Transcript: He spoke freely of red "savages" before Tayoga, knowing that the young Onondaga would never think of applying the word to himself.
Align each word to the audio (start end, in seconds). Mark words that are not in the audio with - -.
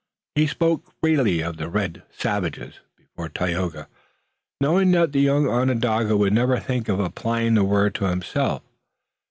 He 0.33 0.47
spoke 0.47 0.95
freely 0.99 1.41
of 1.41 1.59
red 1.59 2.01
"savages" 2.09 2.79
before 2.97 3.29
Tayoga, 3.29 3.87
knowing 4.59 4.89
that 4.93 5.11
the 5.11 5.21
young 5.21 5.47
Onondaga 5.47 6.17
would 6.17 6.33
never 6.33 6.59
think 6.59 6.89
of 6.89 6.99
applying 6.99 7.53
the 7.53 7.63
word 7.63 7.93
to 7.93 8.05
himself. 8.05 8.63